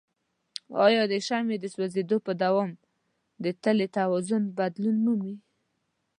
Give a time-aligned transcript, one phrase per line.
[0.85, 2.71] آیا د شمع د سوځیدو په دوام
[3.43, 5.35] د تلې توازن بدلون مومي؟